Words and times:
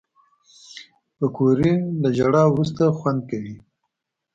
پکورې 1.17 1.73
له 2.01 2.09
ژړا 2.17 2.43
وروسته 2.49 2.81
خوند 2.97 3.21
کوي 3.29 3.55